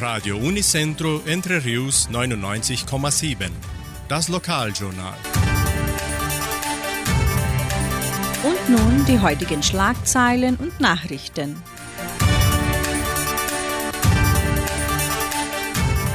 [0.00, 3.50] Radio Unicentro Entre Rius 99,7.
[4.08, 5.14] Das Lokaljournal.
[8.42, 11.62] Und nun die heutigen Schlagzeilen und Nachrichten.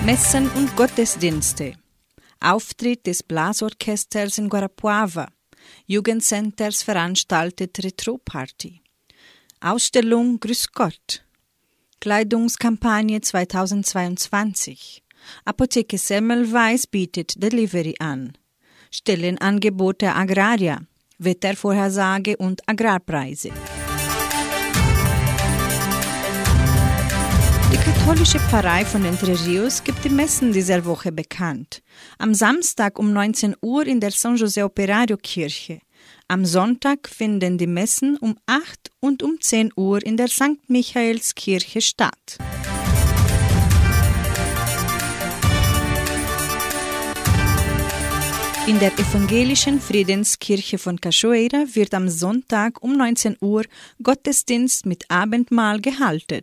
[0.03, 1.73] Messen und Gottesdienste.
[2.39, 5.27] Auftritt des Blasorchesters in Guarapuava.
[5.85, 8.81] Jugendcenters veranstaltet Retro-Party.
[9.61, 11.24] Ausstellung Grüß Gott.
[11.99, 15.03] Kleidungskampagne 2022.
[15.45, 18.33] Apotheke Semmelweis bietet Delivery an.
[18.91, 20.81] Stellenangebote Agraria.
[21.17, 23.49] Wettervorhersage und Agrarpreise.
[27.71, 31.81] Die katholische Pfarrei von Entre Rios gibt die Messen dieser Woche bekannt.
[32.17, 35.79] Am Samstag um 19 Uhr in der San José Operario Kirche.
[36.27, 40.57] Am Sonntag finden die Messen um 8 und um 10 Uhr in der St.
[40.67, 42.37] Michaelskirche statt.
[48.67, 53.63] In der evangelischen Friedenskirche von Cachoeira wird am Sonntag um 19 Uhr
[54.01, 56.41] Gottesdienst mit Abendmahl gehalten.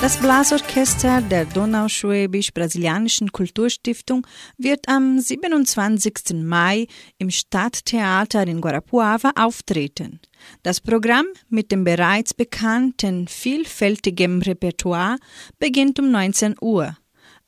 [0.00, 6.42] Das Blasorchester der Donauschwäbisch-Brasilianischen Kulturstiftung wird am 27.
[6.42, 6.86] Mai
[7.18, 10.20] im Stadttheater in Guarapuava auftreten.
[10.62, 15.16] Das Programm mit dem bereits bekannten vielfältigen Repertoire
[15.58, 16.96] beginnt um 19 Uhr.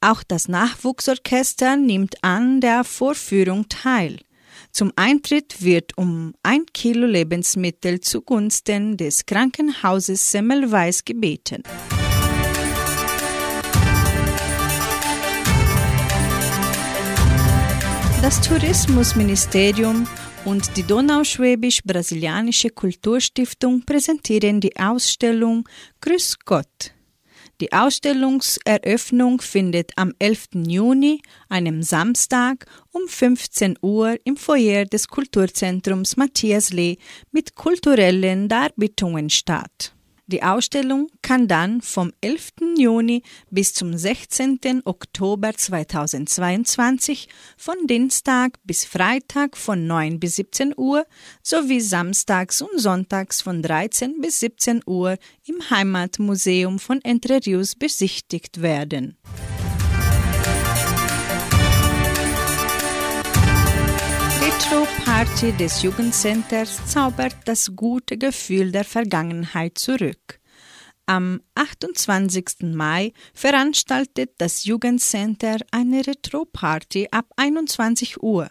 [0.03, 4.19] Auch das Nachwuchsorchester nimmt an der Vorführung teil.
[4.73, 11.63] Zum Eintritt wird um ein Kilo Lebensmittel zugunsten des Krankenhauses Semmelweis gebeten.
[18.23, 20.07] Das Tourismusministerium
[20.45, 25.69] und die Donauschwäbisch-Brasilianische Kulturstiftung präsentieren die Ausstellung
[26.01, 26.95] Grüß Gott.
[27.61, 30.51] Die Ausstellungseröffnung findet am 11.
[30.69, 36.99] Juni, einem Samstag, um 15 Uhr im Foyer des Kulturzentrums Matthias Lee
[37.33, 39.97] mit kulturellen Darbietungen statt.
[40.33, 42.53] Die Ausstellung kann dann vom 11.
[42.79, 44.81] Juni bis zum 16.
[44.87, 47.29] Oktober 2022
[47.59, 51.05] von Dienstag bis Freitag von 9 bis 17 Uhr
[51.43, 58.63] sowie samstags und sonntags von 13 bis 17 Uhr im Heimatmuseum von Entre Rios besichtigt
[58.63, 59.19] werden.
[64.53, 70.41] Retro-Party des Jugendcenters zaubert das gute Gefühl der Vergangenheit zurück.
[71.07, 72.75] Am 28.
[72.75, 78.51] Mai veranstaltet das Jugendcenter eine Retro-Party ab 21 Uhr.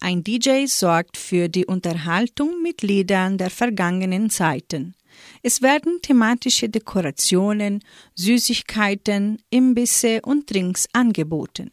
[0.00, 4.94] Ein DJ sorgt für die Unterhaltung mit Liedern der vergangenen Zeiten.
[5.42, 7.82] Es werden thematische Dekorationen,
[8.16, 11.70] Süßigkeiten, Imbisse und Drinks angeboten.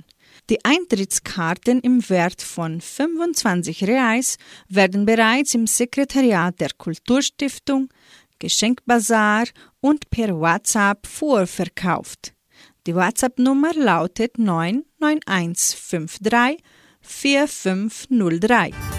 [0.50, 7.89] Die Eintrittskarten im Wert von 25 Reais werden bereits im Sekretariat der Kulturstiftung,
[8.38, 9.45] Geschenkbazar
[9.81, 12.34] und per WhatsApp vorverkauft.
[12.85, 16.61] Die WhatsApp-Nummer lautet 99153
[17.01, 18.94] 4503.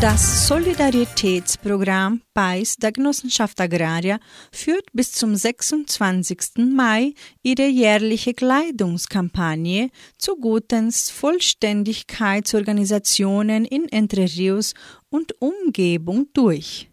[0.00, 4.18] Das Solidaritätsprogramm PAIS der Genossenschaft Agraria
[4.50, 6.72] führt bis zum 26.
[6.74, 7.12] Mai
[7.42, 14.72] ihre jährliche Kleidungskampagne zugutens Vollständigkeitsorganisationen in Entre Rios
[15.10, 16.88] und Umgebung durch.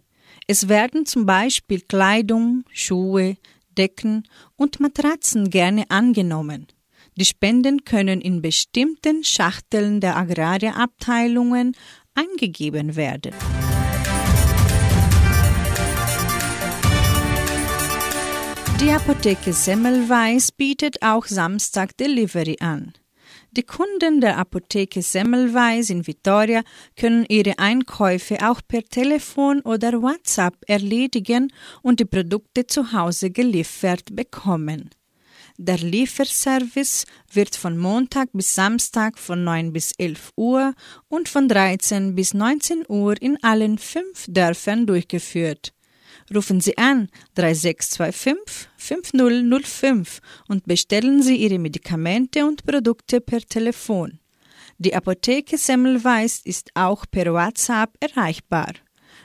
[0.46, 3.38] Es werden zum Beispiel Kleidung, Schuhe,
[3.78, 6.68] Decken und Matratzen gerne angenommen.
[7.16, 11.76] Die Spenden können in bestimmten Schachteln der Agrarierabteilungen
[12.18, 13.34] eingegeben werden.
[18.82, 22.94] Die Apotheke Semmelweis bietet auch Samstag Delivery an.
[23.52, 26.62] Die Kunden der Apotheke Semmelweis in Vitoria
[26.96, 31.52] können ihre Einkäufe auch per Telefon oder WhatsApp erledigen
[31.82, 34.92] und die Produkte zu Hause geliefert bekommen.
[35.60, 40.76] Der Lieferservice wird von Montag bis Samstag von 9 bis 11 Uhr
[41.08, 45.74] und von 13 bis 19 Uhr in allen fünf Dörfern durchgeführt.
[46.34, 54.20] Rufen Sie an 3625 5005 und bestellen Sie Ihre Medikamente und Produkte per Telefon.
[54.78, 58.74] Die Apotheke Semmelweis ist auch per WhatsApp erreichbar.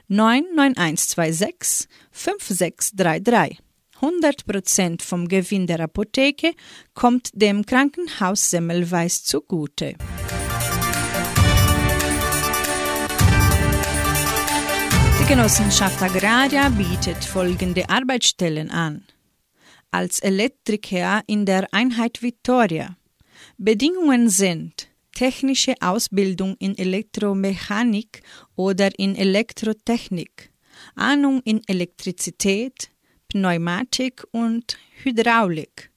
[0.09, 3.72] 99126 5633
[4.03, 6.55] 100% vom Gewinn der Apotheke
[6.93, 9.95] kommt dem Krankenhaus Semmelweis zugute.
[15.21, 19.05] Die Genossenschaft Agraria bietet folgende Arbeitsstellen an.
[19.93, 22.97] Als Elektriker in der Einheit Vittoria.
[23.57, 28.23] Bedingungen sind technische Ausbildung in Elektromechanik
[28.57, 30.51] oder in Elektrotechnik,
[30.97, 32.92] Ahnung in Elektrizität,
[33.33, 35.91] Pneumatik und Hydraulik,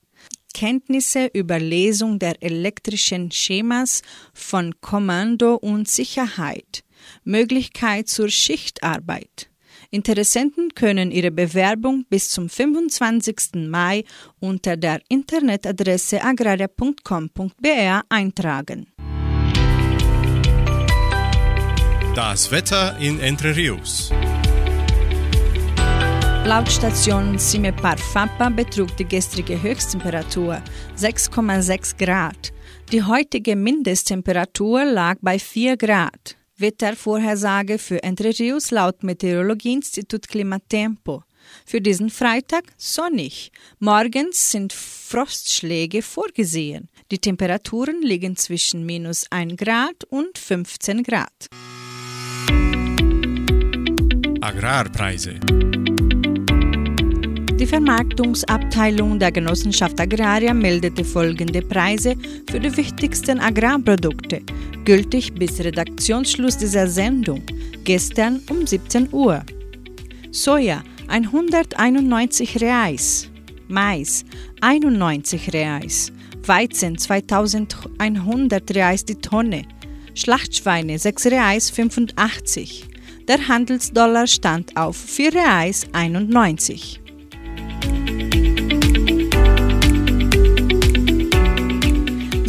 [0.54, 4.04] Kenntnisse über Lesung der elektrischen Schemas
[4.34, 6.86] von Kommando und Sicherheit,
[7.26, 9.50] Möglichkeit zur Schichtarbeit.
[9.92, 13.68] Interessenten können ihre Bewerbung bis zum 25.
[13.68, 14.06] Mai
[14.40, 18.88] unter der Internetadresse agraria.com.br eintragen.
[22.16, 24.14] Das Wetter in Entre Rios.
[26.46, 30.62] Laut Station Cimepar Fapa betrug die gestrige Höchsttemperatur
[30.96, 32.54] 6,6 Grad.
[32.92, 36.38] Die heutige Mindesttemperatur lag bei 4 Grad.
[36.58, 41.24] Wettervorhersage für Entre Rios laut Meteorologieinstitut Klimatempo.
[41.66, 43.52] Für diesen Freitag sonnig.
[43.80, 46.90] Morgens sind Frostschläge vorgesehen.
[47.10, 51.48] Die Temperaturen liegen zwischen minus 1 Grad und 15 Grad.
[54.42, 55.40] Agrarpreise.
[57.58, 62.16] Die Vermarktungsabteilung der Genossenschaft Agraria meldete folgende Preise
[62.52, 64.42] für die wichtigsten Agrarprodukte,
[64.84, 67.42] gültig bis Redaktionsschluss dieser Sendung,
[67.86, 69.42] gestern um 17 Uhr.
[70.32, 73.30] Soja 191 Reais,
[73.70, 74.26] Mais
[74.60, 76.12] 91 Reais,
[76.46, 79.62] Weizen 2100 Reais die Tonne,
[80.14, 82.86] Schlachtschweine 6 Reais 85.
[83.30, 87.00] Der Handelsdollar stand auf 4 Reais 91.